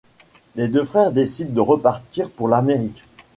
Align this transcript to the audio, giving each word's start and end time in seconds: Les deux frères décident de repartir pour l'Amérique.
Les 0.55 0.67
deux 0.67 0.83
frères 0.83 1.11
décident 1.11 1.53
de 1.53 1.59
repartir 1.59 2.31
pour 2.31 2.47
l'Amérique. 2.47 3.03